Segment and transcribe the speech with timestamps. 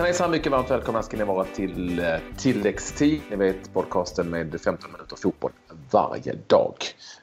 [0.00, 3.20] Hejsan hejsan, mycket varmt välkomna ska ni vara till eh, tilläggstid.
[3.30, 5.50] Ni vet podcasten med 15 minuter fotboll
[5.90, 6.74] varje dag.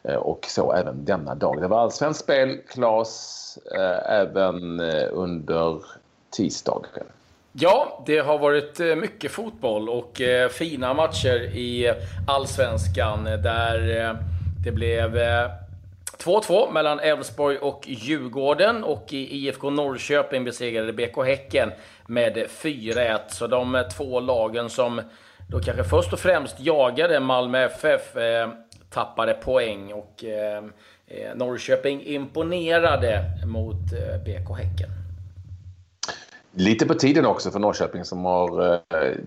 [0.04, 1.62] Eh, och så även denna dag.
[1.62, 4.80] Det var allsvenskt spel, Klas, eh, även
[5.12, 5.82] under
[6.30, 7.06] tisdagen.
[7.52, 11.94] Ja, det har varit mycket fotboll och fina matcher i
[12.28, 13.80] allsvenskan där
[14.64, 15.18] det blev
[16.24, 21.72] 2-2 mellan Elfsborg och Djurgården och i IFK Norrköping besegrade BK Häcken
[22.08, 23.20] med 4-1.
[23.28, 25.02] Så de två lagen som
[25.50, 28.50] då kanske först och främst jagade Malmö FF eh,
[28.90, 30.64] tappade poäng och eh,
[31.08, 34.90] eh Norrköping imponerade mot eh, BK Häcken.
[36.52, 38.80] Lite på tiden också för Norrköping som har eh,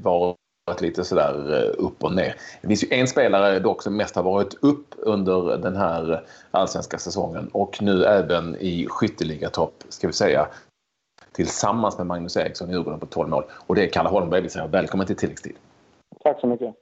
[0.02, 0.36] varit
[0.70, 2.34] varit lite sådär eh, upp och ner.
[2.60, 6.98] Det finns ju en spelare dock som mest har varit upp under den här allsvenska
[6.98, 10.46] säsongen och nu även i skytteligatopp, ska vi säga,
[11.32, 13.44] tillsammans med Magnus Eriksson i Djurgården på 12 mål.
[13.66, 14.40] Och det är Kalle Holmberg.
[14.40, 15.56] Vi säger välkommen till tilläggstid.
[16.22, 16.74] Tack så mycket.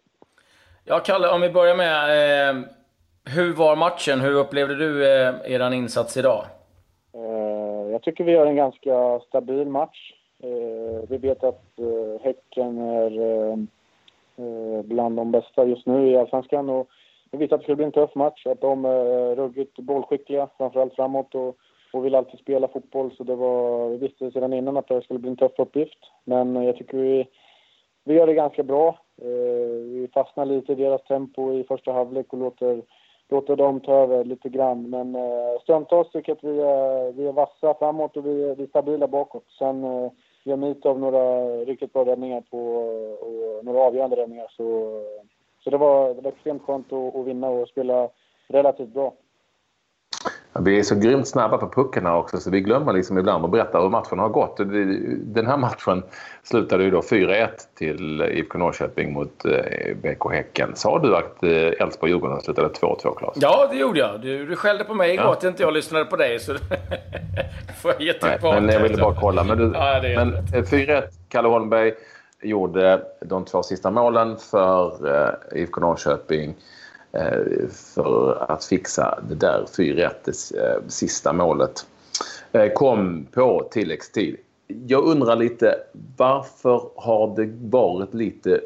[0.84, 2.51] Ja, Kalle, om vi börjar med.
[2.51, 2.57] Eh,
[3.25, 4.21] hur var matchen?
[4.21, 6.45] Hur upplevde du eh, er insats idag?
[7.15, 10.12] Eh, jag tycker vi gör en ganska stabil match.
[10.43, 13.57] Eh, vi vet att eh, Häcken är eh,
[14.39, 16.69] Eh, bland de bästa just nu i Allsvenskan.
[16.69, 16.89] Och
[17.31, 20.94] vi visste att det skulle bli en tuff match, att de är ruggigt bollskickliga, framförallt
[20.94, 21.34] framåt.
[21.34, 21.56] Och,
[21.92, 25.19] och vill alltid spela fotboll, så det var, vi visste sedan innan att det skulle
[25.19, 25.98] bli en tuff uppgift.
[26.25, 27.28] Men jag tycker vi,
[28.05, 28.89] vi gör det ganska bra.
[29.22, 32.83] Eh, vi fastnar lite i deras tempo i första halvlek och låter,
[33.28, 34.91] låter dem ta över lite grann.
[34.91, 38.55] Men eh, stundtals tycker jag att vi är, vi är vassa framåt och vi är,
[38.55, 39.44] vi är stabila bakåt.
[39.59, 40.11] Sen
[40.44, 42.59] gör Mitov några riktigt bra räddningar på,
[43.20, 44.47] och några avgörande räddningar.
[44.51, 45.01] Så,
[45.64, 48.09] så det, var, det var extremt skönt att, att vinna och spela
[48.48, 49.12] relativt bra.
[50.61, 53.81] Vi är så grymt snabba på puckarna också så vi glömmer liksom ibland att berätta
[53.81, 54.56] hur matchen har gått.
[55.34, 56.03] Den här matchen
[56.43, 60.72] slutade ju då 4-1 till IFK Norrköping mot eh, BK Häcken.
[60.75, 63.37] Sa du att eh, Elfsborg-Djurgården slutade 2-2 Claes?
[63.41, 64.21] Ja, det gjorde jag.
[64.21, 65.33] Du, du skällde på mig igår ja.
[65.33, 66.38] att inte jag lyssnade på dig.
[66.38, 66.54] Så
[67.83, 69.44] får jag ge Nej, Men jag ville bara kolla.
[69.44, 71.93] Men, du, ja, men 4-1, eh, Kalle Holmberg
[72.43, 76.54] gjorde de två sista målen för eh, IFK Norrköping.
[77.12, 81.87] Eh, för att fixa det där 4-1, det eh, sista målet.
[82.53, 84.37] Eh, kom på tilläggstid.
[84.66, 85.75] Jag undrar lite
[86.16, 88.60] varför har det varit lite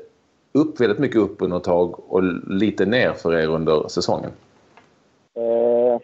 [0.53, 4.31] upp, väldigt mycket upp under ett tag och lite ner för er under säsongen?
[5.35, 6.01] Eh,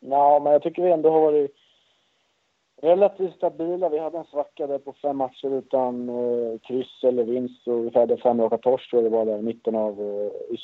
[0.00, 1.56] ja, men jag tycker vi ändå har varit
[2.82, 3.88] relativt stabila.
[3.88, 7.98] Vi hade en svacka där på fem matcher utan eh, kryss eller vinst och vi
[7.98, 10.56] hade fem raka torsk tror jag det var där i mitten av eh,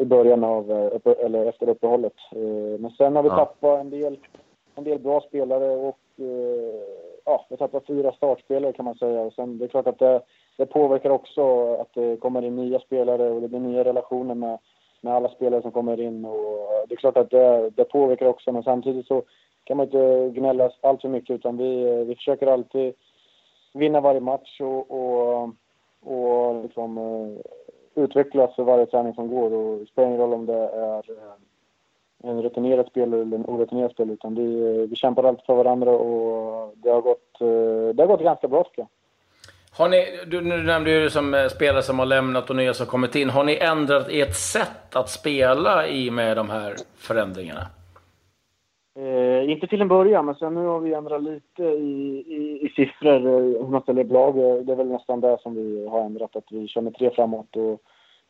[0.00, 2.14] i början av, eh, eller efter uppehållet.
[2.32, 3.36] Eh, men sen har vi ja.
[3.36, 4.18] tappat en del,
[4.74, 6.82] en del bra spelare och eh,
[7.24, 9.20] ja, vi tappat fyra startspelare kan man säga.
[9.20, 10.22] Och sen det är klart att det,
[10.56, 14.58] det påverkar också att det kommer in nya spelare och det blir nya relationer med,
[15.00, 16.24] med alla spelare som kommer in.
[16.24, 19.22] Och det är klart att det, det påverkar också, men samtidigt så
[19.70, 22.94] kan man inte gnälla allt för mycket utan vi, eh, vi försöker alltid
[23.74, 25.50] vinna varje match och, och,
[26.04, 30.46] och liksom, eh, utvecklas för varje träning som går och det spelar ingen roll om
[30.46, 35.46] det är eh, en rutinerad spelare eller en orutinerad spelare utan vi, vi kämpar alltid
[35.46, 37.38] för varandra och det har gått,
[37.96, 38.88] det har gått ganska bra tycker jag.
[39.72, 43.14] Har ni, du, du nämnde ju som spelare som har lämnat och nya som kommit
[43.14, 43.30] in.
[43.30, 47.66] Har ni ändrat ert sätt att spela i med de här förändringarna?
[48.94, 52.68] Eh, inte till en början, men sen nu har vi ändrat lite i, i, i
[52.76, 54.38] siffror, eh, hur man ställer lag.
[54.38, 57.10] Eh, det är väl nästan det som vi har ändrat, att vi kör med tre
[57.10, 57.80] framåt och,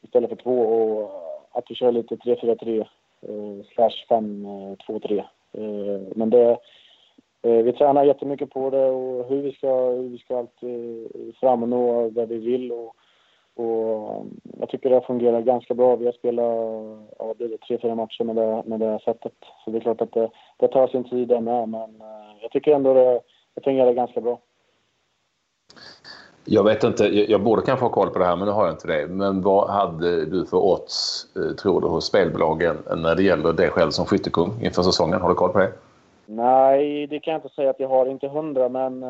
[0.02, 5.18] istället för två och eh, att vi kör lite 3-4-3 eh, slash 5-2-3.
[5.52, 6.50] Eh, men det,
[7.42, 11.08] eh, vi tränar jättemycket på det och hur vi ska, hur vi ska alltid
[11.40, 12.72] framnå där vi vill.
[12.72, 12.96] Och,
[13.60, 14.26] och
[14.58, 15.96] jag tycker det fungerar ganska bra.
[15.96, 16.54] Vi har spelat
[17.18, 17.34] ja,
[17.66, 19.32] tre, fyra matcher med det, med det sättet.
[19.64, 22.02] Så det är klart att det, det tar sin tid det med, men
[22.42, 23.20] jag tycker ändå det,
[23.54, 24.38] det fungerar ganska bra.
[26.44, 28.74] Jag vet inte, jag borde kanske ha koll på det här men nu har jag
[28.74, 29.06] inte det.
[29.06, 33.70] Men vad hade du för odds, eh, tror du, hos spelbolagen när det gäller dig
[33.70, 35.20] själv som skyttekung inför säsongen?
[35.20, 35.72] Har du koll på det?
[36.26, 38.06] Nej, det kan jag inte säga att jag har.
[38.06, 39.04] Inte hundra, men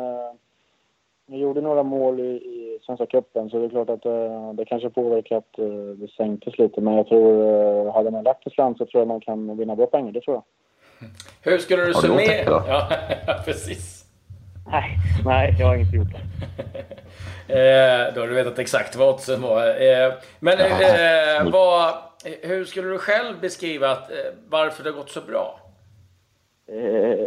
[1.31, 4.65] jag gjorde några mål i, i Svenska cupen så det är klart att uh, det
[4.65, 6.81] kanske påverkat att uh, det sänktes lite.
[6.81, 9.77] Men jag tror, uh, hade man lagt en slant så tror jag man kan vinna
[9.77, 10.13] bra pengar.
[10.13, 10.45] Det tror jag.
[11.43, 12.63] Hur skulle du summera...
[13.27, 14.01] Ja, precis.
[14.71, 16.21] Nej, nej, jag har inte gjort det.
[17.55, 19.67] eh, då har du vetat exakt vad oddsen var.
[19.67, 21.95] Eh, men eh, vad,
[22.43, 24.17] hur skulle du själv beskriva att, eh,
[24.49, 25.61] varför det har gått så bra?
[26.67, 27.19] Eh,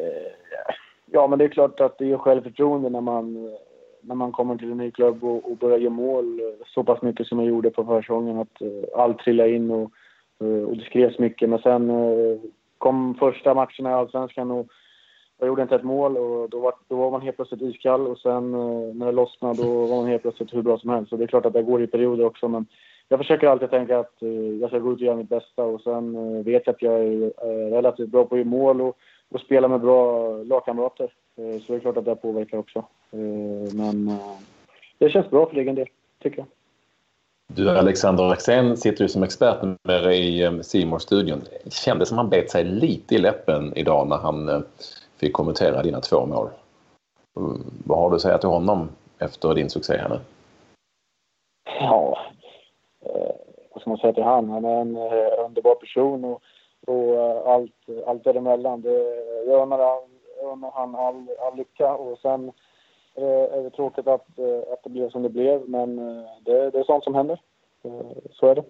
[1.05, 3.57] ja, men det är klart att det ger självförtroende när man,
[4.03, 7.01] när man kommer till en ny klubb och, och börjar göra mål eh, så pass
[7.01, 8.37] mycket som jag gjorde på försäsongen.
[8.37, 9.91] Att eh, allt trillade in och,
[10.39, 11.49] eh, och det skrevs mycket.
[11.49, 11.91] Men sen
[12.77, 14.67] kom första matcherna i Allsvenskan och
[15.39, 18.17] jag gjorde inte ett mål och då var, då var man helt plötsligt iskall och
[18.17, 18.51] sen
[18.97, 21.09] när det lossnade då var man helt plötsligt hur bra som helst.
[21.09, 22.65] Så det är klart att det går i perioder också men
[23.07, 24.15] jag försöker alltid tänka att
[24.61, 27.31] jag ska gå ut och göra mitt bästa och sen vet jag att jag är
[27.69, 28.97] relativt bra på att göra mål och
[29.33, 31.13] och spela med bra lagkamrater.
[31.35, 32.85] Så det är klart att det påverkar också.
[33.13, 34.37] Eh, men eh,
[34.97, 35.87] det känns bra för egen del,
[36.19, 36.47] tycker jag.
[37.47, 42.51] Du Alexander Axén sitter ju som expert numera i simor studion Kändes som han bet
[42.51, 44.65] sig lite i läppen idag när han
[45.17, 46.49] fick kommentera dina två mål.
[47.85, 48.89] Vad har du att säga till honom
[49.19, 50.19] efter din succé här nu?
[51.79, 52.17] Ja,
[53.73, 54.49] vad ska man säga till honom?
[54.49, 54.97] Han är en
[55.45, 56.41] underbar person och
[56.87, 58.81] och eh, allt, allt däremellan.
[58.81, 59.99] Det, jag unnar,
[60.43, 62.51] unnar han all, all lycka och sen
[63.15, 66.69] det är det tråkigt att, eh, att det blev som det blev men eh, det,
[66.69, 67.41] det är sånt som händer.
[68.31, 68.63] Så är det.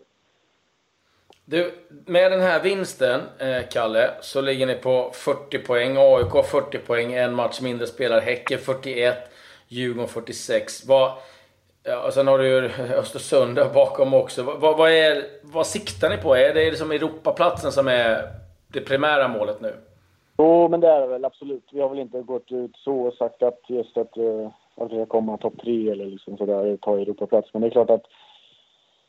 [1.45, 1.73] Du,
[2.05, 3.21] med den här vinsten,
[3.69, 5.95] Kalle, så ligger ni på 40 poäng.
[5.97, 8.21] AIK 40 poäng, en match mindre spelar.
[8.21, 9.17] Häcken 41,
[9.67, 10.87] Djurgården 46.
[10.87, 11.11] Vad,
[11.83, 14.43] Ja, och sen har du ju Östersund där bakom också.
[14.43, 16.35] Vad, vad, är, vad siktar ni på?
[16.35, 18.31] Är det liksom Europaplatsen som är
[18.67, 19.75] det primära målet nu?
[20.37, 21.63] Jo, men det är det väl absolut.
[21.71, 24.95] Vi har väl inte gått ut så och sagt att just att, eh, att vi
[24.95, 27.49] ska komma topp tre eller liksom sådär, ta Europaplats.
[27.53, 28.05] Men det är klart att,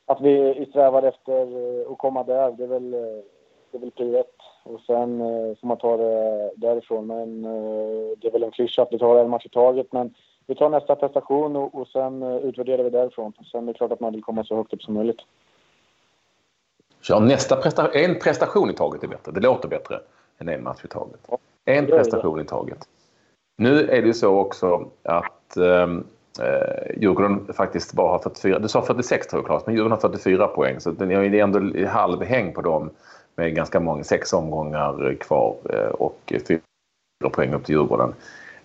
[0.06, 3.22] att vi strävar efter eh, att komma där, det är väl, eh,
[3.70, 4.36] det är väl prio ett.
[4.62, 5.18] Och sen
[5.60, 7.06] får man ta det därifrån.
[7.06, 7.42] Men
[8.18, 9.92] det är väl en klyscha att vi tar en match i taget.
[9.92, 10.14] Men
[10.46, 13.32] vi tar nästa prestation och, och sen utvärderar vi därifrån.
[13.52, 15.20] Sen är det klart att man vill komma så högt upp som möjligt.
[17.08, 19.32] Ja, nästa prestation, en prestation i taget är bättre.
[19.32, 20.00] Det låter bättre
[20.38, 21.20] en match i taget.
[21.64, 22.88] En prestation i taget.
[23.56, 26.04] Nu är det ju så också att ehm,
[26.40, 28.58] eh, Djurgården faktiskt bara har 44.
[28.58, 30.80] Du sa 46 tror jag Claes, men Djurgården har 44 poäng.
[30.80, 32.90] Så det är ändå halvhäng på dem
[33.36, 38.14] med ganska många, sex omgångar kvar eh, och fyra poäng upp till Djurgården.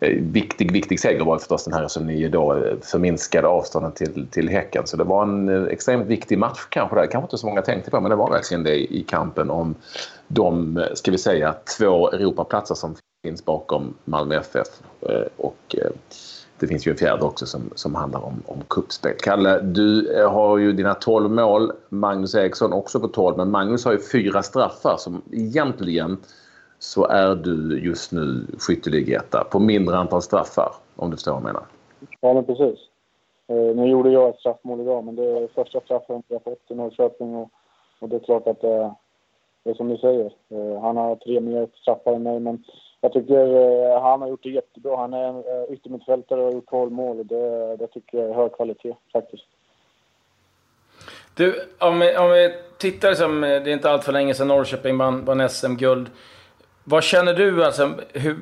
[0.02, 4.28] Eh, viktig, viktig seger var förstås den här som ni då eh, förminskade avstånden till,
[4.32, 4.88] till Häcken.
[4.88, 7.06] Så det var en eh, extremt viktig match kanske där.
[7.06, 9.76] Kanske inte så många tänkte på men det var verkligen det i kampen om
[10.28, 14.68] de, ska vi säga, två Europaplatser som finns bakom Malmö FF.
[15.38, 15.76] Och
[16.60, 19.14] det finns ju en fjärde också som, som handlar om, om kuppspel.
[19.24, 21.72] Kalle, du har ju dina 12 mål.
[21.90, 26.18] Magnus Eriksson också på 12 men Magnus har ju fyra straffar som egentligen
[26.80, 31.46] så är du just nu skytteligetta på mindre antal straffar, om du förstår vad jag
[31.46, 31.64] menar.
[32.22, 32.80] Ja, men precis.
[33.48, 36.76] Eh, nu gjorde jag ett straffmål idag, men det är första straffen jag fått i
[36.76, 37.50] Norrköping och,
[38.00, 38.94] och det är klart att det,
[39.64, 40.26] det är som du säger.
[40.26, 42.64] Eh, han har tre mer straffar än mig, men
[43.02, 44.98] jag tycker eh, han har gjort det jättebra.
[44.98, 48.34] Han är en yttermittfältare och har gjort 12 mål och det, det tycker jag är
[48.34, 49.46] hög kvalitet faktiskt.
[51.36, 54.98] Du, om vi, om vi tittar som, det är inte allt för länge sedan Norrköping
[54.98, 56.10] vann, vann SM-guld.
[56.90, 57.66] Vad känner du?
[57.66, 58.36] Alltså, hur,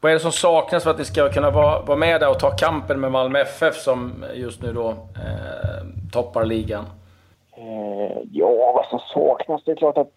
[0.00, 2.38] vad är det som saknas för att ni ska kunna vara, vara med där och
[2.38, 6.84] ta kampen med Malmö FF som just nu då eh, toppar ligan?
[7.56, 9.62] Eh, ja, vad som saknas?
[9.64, 10.14] Det är klart att,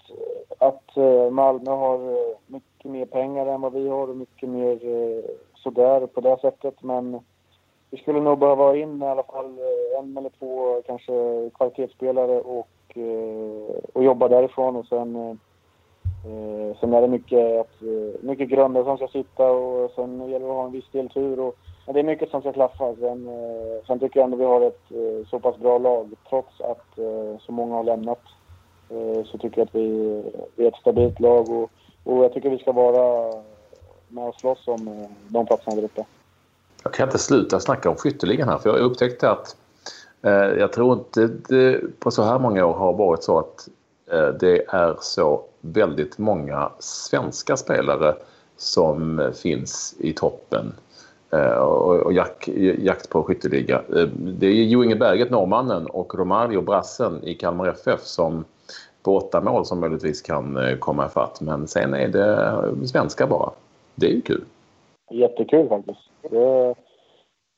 [0.58, 4.72] att eh, Malmö har eh, mycket mer pengar än vad vi har och mycket mer
[4.72, 5.24] eh,
[5.56, 6.84] sådär på det sättet.
[6.84, 7.20] Men
[7.90, 11.14] vi skulle nog behöva ha in i alla fall eh, en eller två kanske
[11.54, 15.40] kvalitetsspelare och, eh, och jobba därifrån och sen
[16.26, 20.46] Eh, sen är det mycket, att, eh, mycket grunder som ska sitta och sen gäller
[20.46, 21.40] det att ha en viss del tur.
[21.40, 22.96] Och, men det är mycket som ska klaffa.
[22.96, 26.10] Sen, eh, sen tycker jag ändå vi har ett eh, så pass bra lag.
[26.30, 28.22] Trots att eh, så många har lämnat
[28.90, 30.22] eh, så tycker jag att vi,
[30.56, 31.72] vi är ett stabilt lag och,
[32.04, 33.34] och jag tycker vi ska vara
[34.08, 36.06] med och slåss om eh, de platserna där uppe.
[36.84, 39.56] Jag kan inte sluta snacka om skytteligan här för jag upptäckte att
[40.22, 43.68] eh, jag tror inte det på så här många år har varit så att
[44.12, 48.16] Eh, det är så väldigt många svenska spelare
[48.58, 50.74] som finns i toppen
[51.32, 52.14] eh, och
[52.78, 53.76] jakt på skytteliga.
[53.96, 58.46] Eh, det är Jo Inge Berget, norrmannen, och Romario Brassen i Kalmar FF som
[59.04, 61.42] på åtta mål som möjligtvis kan komma ifatt.
[61.42, 63.52] Men sen är det svenska bara.
[63.96, 64.44] Det är ju kul.
[65.12, 66.00] Jättekul faktiskt.
[66.22, 66.76] Det,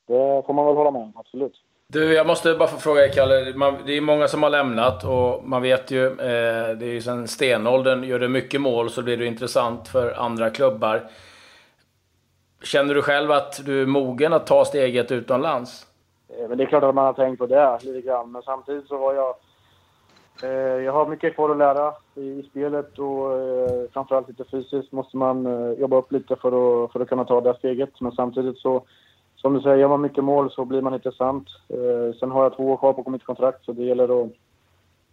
[0.08, 1.65] det får man väl hålla med om, absolut.
[1.88, 3.54] Du, jag måste bara få fråga dig Kalle.
[3.56, 7.02] Man, det är många som har lämnat och man vet ju, eh, det är ju
[7.02, 11.10] sen stenåldern, gör du mycket mål så blir det intressant för andra klubbar.
[12.64, 15.88] Känner du själv att du är mogen att ta steget utomlands?
[16.30, 18.88] Eh, men det är klart att man har tänkt på det lite grann, men samtidigt
[18.88, 19.36] så har jag
[20.44, 25.18] eh, jag har mycket kvar att lära i, spelet och eh, framförallt lite fysiskt måste
[25.18, 28.02] man eh, jobba upp lite för att, för att kunna ta det steget.
[28.02, 28.84] Men samtidigt så
[29.36, 31.48] som du säger, gör man mycket mål så blir man intressant.
[31.70, 34.32] Eh, sen har jag två år kvar på mitt kontrakt så det gäller att,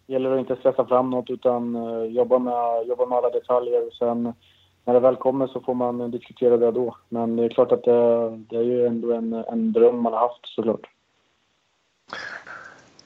[0.07, 3.91] gäller att inte stressa fram något utan eh, jobba, med, jobba med alla detaljer.
[3.99, 4.33] Sen
[4.85, 6.97] när det väl kommer så får man diskutera det då.
[7.09, 10.21] Men det är klart att det, det är ju ändå en, en dröm man har
[10.21, 10.87] haft såklart.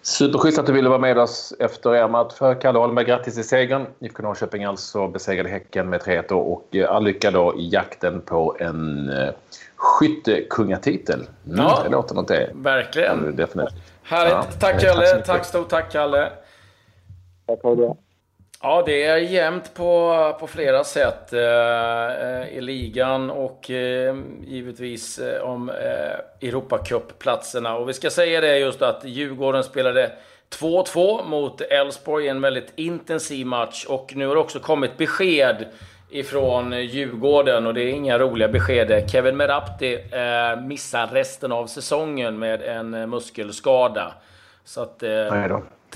[0.07, 2.39] Superschysst att du ville vara med oss efter er match.
[2.61, 3.87] Kalle Holmberg, grattis till segern.
[4.01, 9.11] IFK Norrköping alltså besegrade Häcken med 3-1 och all lycka då i jakten på en
[9.11, 9.31] uh,
[9.77, 11.29] skyttekungatitel.
[11.47, 12.51] Mm, ja, det låter något det.
[12.55, 13.25] Verkligen.
[13.25, 13.75] Ja, definitivt.
[14.03, 14.33] Härligt.
[14.33, 15.07] Ja, tack Kalle.
[15.07, 16.33] Tack, tack stort tack Kalle.
[17.47, 17.97] Tack, bra.
[18.69, 25.19] Ja, det är jämnt på, på flera sätt eh, eh, i ligan och eh, givetvis
[25.19, 27.77] eh, om eh, Europacup-platserna.
[27.77, 30.13] Och vi ska säga det just att Djurgården spelade
[30.59, 33.85] 2-2 mot Elfsborg i en väldigt intensiv match.
[33.89, 35.67] Och nu har det också kommit besked
[36.11, 39.11] ifrån Djurgården och det är inga roliga besked.
[39.11, 44.13] Kevin Merapti eh, missar resten av säsongen med en eh, muskelskada.
[44.65, 45.03] Så att...
[45.03, 45.11] Eh,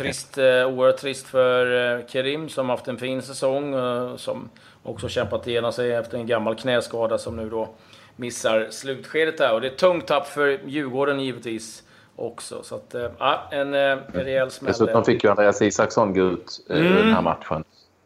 [0.00, 3.74] Trist, eh, oerhört trist för eh, Kerim som haft en fin säsong.
[3.74, 4.48] Eh, som
[4.82, 7.68] också kämpat igenom sig efter en gammal knäskada som nu då
[8.16, 9.54] missar slutskedet där.
[9.54, 11.82] Och det är ett tungt tapp för Djurgården givetvis
[12.16, 12.62] också.
[12.62, 14.72] Så att, ja, en, en rejäl smäll.
[14.72, 16.96] Dessutom fick ju Andreas Isaksson gult mm.
[16.96, 17.64] den här matchen.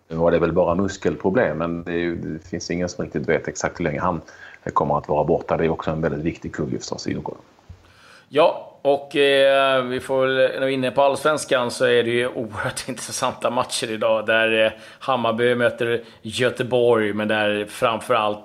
[0.08, 3.48] Nu var det väl bara muskelproblem, men det, ju, det, finns ingen som riktigt vet
[3.48, 4.20] exakt hur länge han
[4.72, 5.56] kommer att vara borta.
[5.56, 7.42] Det är också en väldigt viktig kugge förstås i Djurgården.
[8.28, 12.10] Ja, och eh, vi får väl, när vi är inne på Allsvenskan så är det
[12.10, 14.26] ju oerhört intressanta matcher idag.
[14.26, 18.44] Där eh, Hammarby möter Göteborg, men där framförallt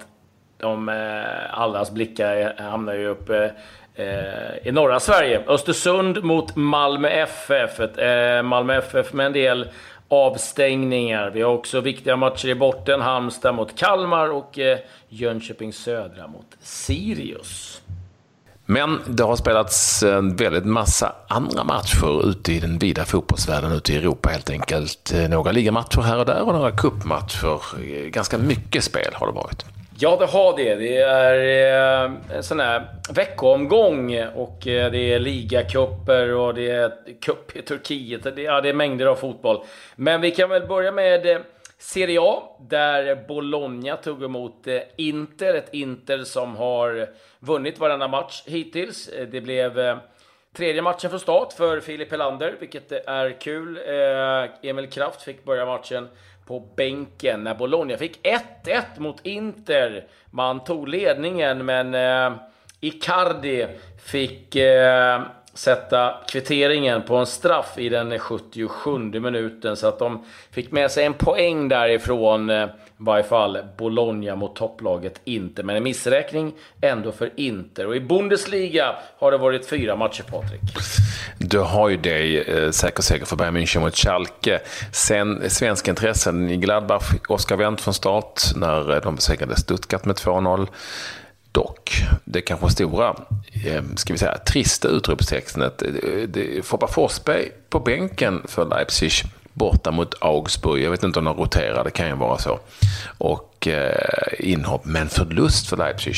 [0.58, 3.52] de, eh, allas blickar hamnar ju uppe eh,
[4.00, 5.44] eh, i norra Sverige.
[5.48, 7.80] Östersund mot Malmö FF.
[7.80, 9.70] Ett, eh, Malmö FF med en del
[10.08, 11.30] avstängningar.
[11.30, 13.02] Vi har också viktiga matcher i botten.
[13.02, 17.82] Halmstad mot Kalmar och eh, Jönköping Södra mot Sirius.
[18.72, 23.94] Men det har spelats en väldigt massa andra matcher ute i den vida fotbollsvärlden ute
[23.94, 25.14] i Europa helt enkelt.
[25.30, 27.60] Några ligamatcher här och där och några cupmatcher.
[28.10, 29.66] Ganska mycket spel har det varit.
[30.00, 30.76] Ja, det har det.
[30.76, 36.92] Det är eh, en sån här veckoomgång och eh, det är ligacuper och det är
[37.22, 38.36] cup i Turkiet.
[38.36, 39.64] Det, ja, det är mängder av fotboll.
[39.96, 41.38] Men vi kan väl börja med eh,
[41.82, 45.54] Serie A, där Bologna tog emot eh, Inter.
[45.54, 47.10] Ett Inter som har
[47.40, 49.08] vunnit varenda match hittills.
[49.08, 49.98] Eh, det blev eh,
[50.54, 53.80] tredje matchen för start för Filip Helander, vilket är kul.
[54.62, 56.08] Emil Kraft fick börja matchen
[56.48, 58.20] på bänken när Bologna fick
[58.64, 60.08] 1-1 mot Inter.
[60.32, 61.96] Man tog ledningen, men
[62.80, 63.68] Icardi
[64.06, 64.56] fick
[65.60, 69.78] sätta kvitteringen på en straff i den 77 minuten.
[69.78, 74.56] Så att de fick med sig en poäng därifrån, eh, i varje fall Bologna mot
[74.56, 75.64] topplaget Inter.
[75.64, 77.88] Men en missräkning ändå för Inter.
[77.88, 80.62] Och i Bundesliga har det varit fyra matcher, Patrik.
[81.38, 84.60] Du har ju det, eh, säker seger för Bayern München mot Schalke.
[84.94, 90.16] Sen svenska intressen i Gladbach, Oskar Wendt från start när eh, de besegrade Stuttgart med
[90.16, 90.68] 2-0.
[91.52, 93.16] Dock, det kanske stora,
[93.66, 95.82] eh, ska vi säga, trista utropstecknet.
[95.82, 99.12] Eh, Foppa Forsberg på bänken för Leipzig
[99.60, 100.84] borta mot Augsburg.
[100.84, 102.60] Jag vet inte om de roterar, det kan ju vara så.
[103.18, 103.94] Och eh,
[104.40, 106.16] inhopp, men förlust för Leipzig.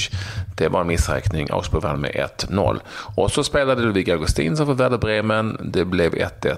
[0.58, 1.48] Det var en missräkning.
[1.52, 2.80] Augsburg vann med 1-0.
[3.16, 5.58] Och så spelade Ludvig Augustinsson för Werder Bremen.
[5.74, 6.58] Det blev 1-1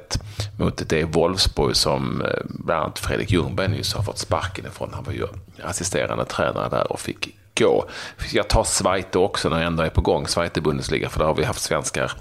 [0.58, 4.90] mot det Wolfsburg som eh, bland annat Fredrik Ljungberg nyss har fått sparken ifrån.
[4.94, 5.28] Han var ju
[5.64, 7.86] assisterande tränare där och fick gå.
[8.32, 11.36] Jag tar Zweite också när jag ändå är på gång, Zweite Bundesliga, för där har
[11.36, 12.12] vi haft svenskar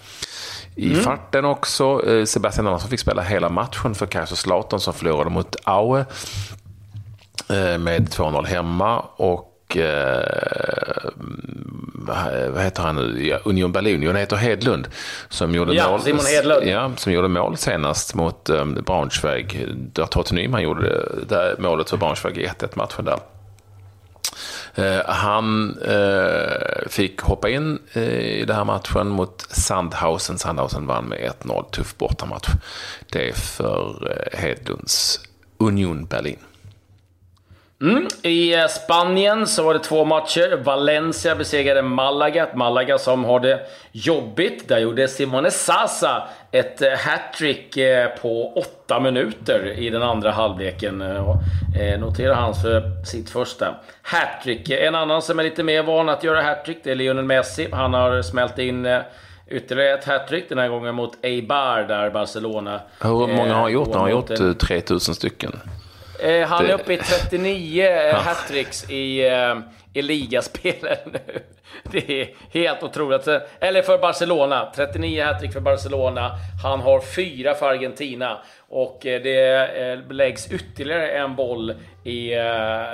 [0.74, 1.04] i mm.
[1.04, 2.08] farten också.
[2.08, 6.00] Eh, Sebastian Andersson fick spela hela matchen för Kaiserslautern som förlorade mot Aue
[7.48, 9.00] eh, med 2-0 hemma.
[9.00, 11.10] Och eh,
[12.48, 13.38] vad heter han nu?
[13.44, 14.88] Union Berlin, Union heter Hedlund.
[15.28, 16.66] Som gjorde, ja, mål, Simon Hedlund.
[16.66, 19.66] Ja, som gjorde mål senast mot um, Braunschweig.
[19.92, 23.18] Där Totte Nyman gjorde det, där målet för Braunschweig i 1-1 matchen där.
[24.74, 30.38] Eh, han eh, fick hoppa in eh, i den här matchen mot Sandhausen.
[30.38, 31.70] Sandhausen vann med 1-0.
[31.70, 32.48] Tuff bortamatch.
[33.10, 35.20] Det är för eh, Hedlunds
[35.58, 36.38] Union Berlin.
[37.82, 38.08] Mm.
[38.22, 40.56] I eh, Spanien så var det två matcher.
[40.64, 42.48] Valencia besegrade Malaga.
[42.54, 43.60] Malaga som har det
[43.92, 44.68] jobbigt.
[44.68, 50.98] Där gjorde Simone Sasa ett eh, hattrick eh, på åtta minuter i den andra halvleken.
[51.98, 54.70] Noterar han för sitt första hattrick.
[54.70, 57.68] En annan som är lite mer van att göra hattrick, det är Lionel Messi.
[57.72, 58.88] Han har smält in
[59.48, 62.80] ytterligare ett hattrick, den här gången mot Eibar där Barcelona...
[63.00, 63.88] Hur många har han gjort?
[63.92, 65.52] Han har gjort 3000 stycken.
[66.22, 69.58] Eh, han är uppe i 39 eh, hattricks i, eh,
[69.94, 71.42] i ligaspelet nu.
[71.84, 73.28] Det är helt otroligt.
[73.60, 74.72] Eller för Barcelona.
[74.76, 76.30] 39 hattrick för Barcelona.
[76.62, 78.38] Han har fyra för Argentina.
[78.74, 81.74] Och eh, det eh, läggs ytterligare en boll
[82.04, 82.40] i eh,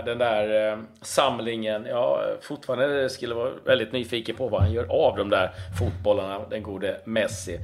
[0.05, 1.87] den där samlingen.
[1.87, 6.63] Jag fortfarande skulle vara väldigt nyfiken på vad han gör av de där fotbollarna, den
[6.63, 7.59] gode Messi.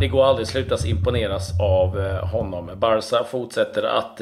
[0.00, 2.70] Det går aldrig slutas imponeras av honom.
[2.76, 4.20] Barca fortsätter att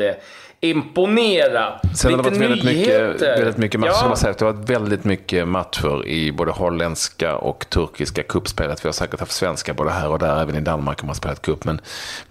[0.61, 1.81] imponera.
[1.95, 4.07] Sen har det varit väldigt mycket, väldigt mycket matcher.
[4.09, 4.17] Ja.
[4.17, 8.85] Säga, det har varit väldigt mycket matcher i både holländska och turkiska kuppspelet.
[8.85, 11.43] Vi har säkert haft svenska både här och där, även i Danmark har man spelat
[11.43, 11.65] cup.
[11.65, 11.81] Men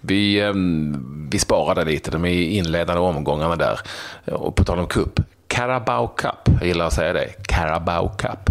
[0.00, 0.95] vi, ehm,
[1.30, 3.80] vi sparade lite de inledande omgångarna där.
[4.24, 6.56] Och på tal om cup, Carabao Cup.
[6.60, 7.28] Jag gillar att säga det.
[7.46, 8.50] Carabao Cup.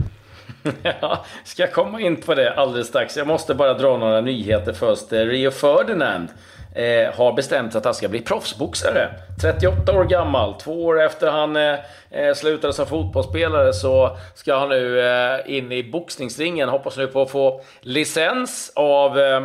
[1.02, 3.18] Ja, ska jag komma in på det alldeles strax.
[3.18, 5.14] Jag måste bara dra några nyheter först.
[5.14, 6.30] Eh, Rio Ferdinand
[6.76, 9.10] eh, har bestämt att han ska bli proffsboxare.
[9.42, 11.76] 38 år gammal, två år efter han eh,
[12.12, 16.70] eh, slutade som fotbollsspelare så ska han nu eh, in i boxningsringen.
[16.70, 19.44] Hoppas nu på att få licens av, eh,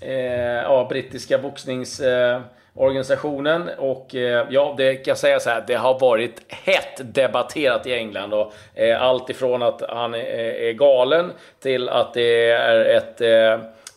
[0.00, 3.70] eh, eh, av brittiska boxningsorganisationen.
[3.78, 4.14] och
[4.50, 8.34] ja, det kan jag säga så här, det har varit hett debatterat i England.
[8.34, 8.52] Och,
[8.98, 13.20] allt ifrån att han är galen till att det är ett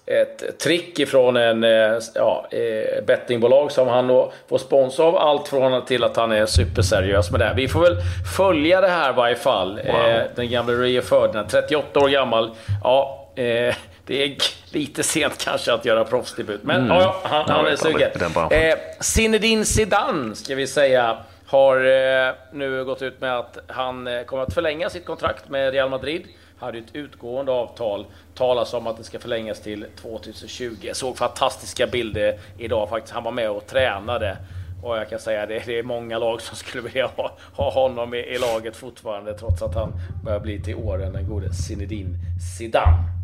[0.09, 5.17] ett trick ifrån en eh, ja, eh, bettingbolag som han då får sponsra av.
[5.17, 7.53] Allt från till att han är superseriös med det.
[7.55, 7.97] Vi får väl
[8.37, 9.81] följa det här i varje fall.
[9.87, 9.95] Wow.
[9.95, 12.51] Eh, den gamla Rio Ferdinand, 38 år gammal.
[12.83, 13.75] Ja, eh,
[14.09, 14.37] det är
[14.71, 16.97] lite sent kanske att göra proffsdebut, men mm.
[16.97, 18.11] ja, han, han är sugen.
[18.51, 24.23] Eh, Zinedine Zidane, ska vi säga, har eh, nu gått ut med att han eh,
[24.23, 26.23] kommer att förlänga sitt kontrakt med Real Madrid
[26.59, 28.05] hade ett utgående avtal.
[28.35, 30.75] Talas om att det ska förlängas till 2020.
[30.81, 33.13] Jag såg fantastiska bilder idag faktiskt.
[33.13, 34.37] Han var med och tränade.
[34.83, 38.13] Och jag kan säga det, det är många lag som skulle vilja ha, ha honom
[38.13, 42.15] i, i, laget fortfarande trots att han börjar bli till åren, den gode Zinedine
[42.57, 43.18] Zidane.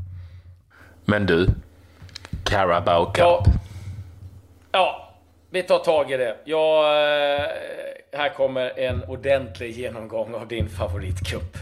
[1.05, 1.47] Men du,
[2.43, 3.17] Carabao Cup.
[3.17, 3.43] Ja,
[4.71, 5.13] ja,
[5.49, 6.35] vi tar tag i det.
[6.45, 7.45] Jag, eh,
[8.11, 11.57] här kommer en ordentlig genomgång av din favoritcup.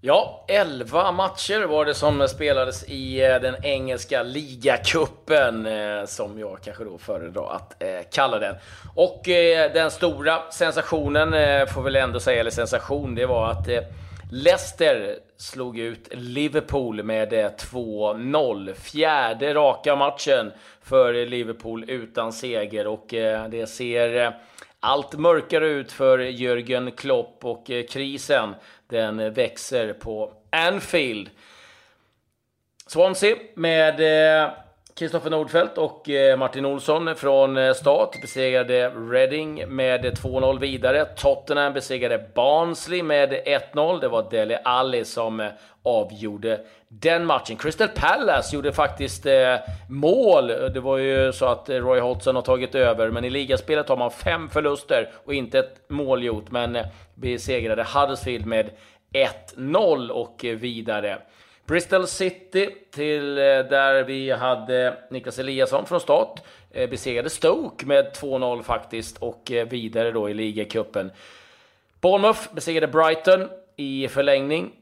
[0.00, 6.58] Ja, 11 matcher var det som spelades i eh, den engelska ligacupen, eh, som jag
[6.64, 8.54] kanske då föredrar att kalla den.
[8.94, 9.20] Och
[9.74, 11.30] den stora sensationen,
[11.66, 13.68] får väl ändå säga, eller sensation, det var att
[14.32, 18.74] Leicester slog ut Liverpool med eh, 2-0.
[18.74, 24.32] Fjärde raka matchen för Liverpool utan seger och eh, det ser eh,
[24.80, 28.54] allt mörkare ut för Jörgen Klopp och krisen
[28.86, 31.30] den växer på Anfield.
[32.86, 34.00] Swansea med
[35.00, 41.04] Kristoffer Nordfeldt och eh, Martin Olsson från stat start besegrade Reading med 2-0 vidare.
[41.04, 43.32] Tottenham besegrade Barnsley med
[43.72, 44.00] 1-0.
[44.00, 45.48] Det var Dele Alli som eh,
[45.82, 47.56] avgjorde den matchen.
[47.56, 49.26] Crystal Palace gjorde faktiskt
[49.88, 50.46] mål.
[50.46, 54.10] Det var ju så att Roy Hodgson har tagit över, men i ligaspelet har man
[54.10, 56.50] fem förluster och inte ett mål gjort.
[56.50, 56.78] Men
[57.14, 58.70] besegrade Huddersfield med
[59.56, 61.18] 1-0 och vidare.
[61.70, 66.40] Bristol City till eh, där vi hade Niklas Eliasson från start.
[66.70, 71.10] Eh, besegrade Stoke med 2-0 faktiskt och eh, vidare då i ligacupen.
[72.00, 74.72] Bournemouth besegrade Brighton i förlängning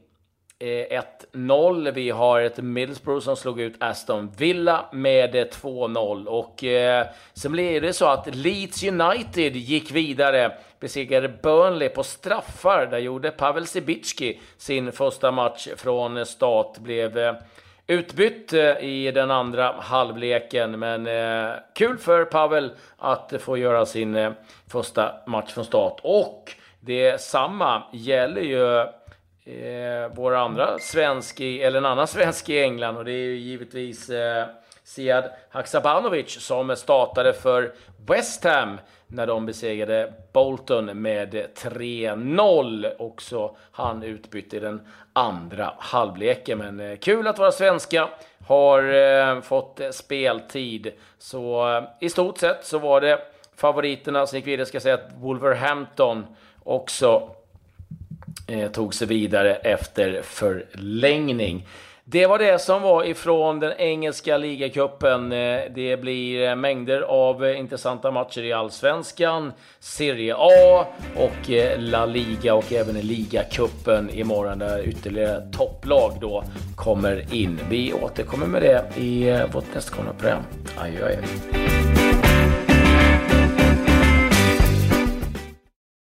[0.59, 1.91] 1-0.
[1.91, 6.25] Vi har ett Middlesbrough som slog ut Aston Villa med 2-0.
[6.25, 12.85] Och eh, sen blev det så att Leeds United gick vidare, besegrade Burnley på straffar.
[12.85, 16.77] Där gjorde Pavel Sibicki sin första match från start.
[16.77, 17.33] Blev eh,
[17.89, 24.15] utbytt eh, i den andra halvleken, men eh, kul för Pavel att få göra sin
[24.15, 24.31] eh,
[24.67, 25.99] första match från start.
[26.03, 28.85] Och detsamma gäller ju
[29.45, 33.35] eh, vår andra svensk, i, eller en annan svensk i England och det är ju
[33.35, 34.45] givetvis eh,
[34.83, 37.73] Siad Haksabanovic som startade för
[38.07, 42.95] West Ham när de besegrade Bolton med 3-0.
[42.99, 46.57] Också han utbytt i den andra halvleken.
[46.57, 48.09] Men eh, kul att våra svenska
[48.47, 50.91] har eh, fått eh, speltid.
[51.17, 53.19] Så eh, i stort sett så var det
[53.55, 54.65] favoriterna som gick vidare.
[54.65, 56.25] Ska säga att Wolverhampton
[56.63, 57.35] också
[58.49, 61.67] Eh, tog sig vidare efter förlängning.
[62.03, 65.31] Det var det som var ifrån den engelska ligacupen.
[65.31, 70.85] Eh, det blir mängder av intressanta matcher i Allsvenskan, Serie A
[71.15, 76.43] och eh, La Liga och även i ligacupen imorgon där ytterligare topplag då
[76.75, 77.59] kommer in.
[77.69, 80.43] Vi återkommer med det i vårt nästkommande program.
[80.77, 81.98] Adjö, adjö.